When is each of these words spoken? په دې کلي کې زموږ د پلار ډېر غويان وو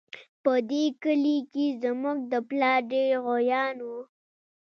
په 0.43 0.53
دې 0.69 0.85
کلي 1.03 1.37
کې 1.51 1.65
زموږ 1.83 2.17
د 2.31 2.33
پلار 2.49 2.79
ډېر 2.91 3.11
غويان 3.25 3.75
وو 3.85 3.99